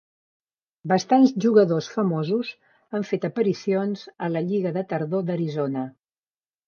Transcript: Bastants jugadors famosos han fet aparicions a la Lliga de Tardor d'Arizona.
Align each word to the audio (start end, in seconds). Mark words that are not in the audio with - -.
Bastants 0.91 1.33
jugadors 1.43 1.89
famosos 1.97 2.49
han 2.97 3.05
fet 3.11 3.29
aparicions 3.29 4.07
a 4.29 4.31
la 4.37 4.43
Lliga 4.51 4.73
de 4.79 4.85
Tardor 4.95 5.27
d'Arizona. 5.29 5.85